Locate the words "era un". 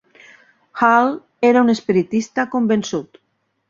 1.51-1.77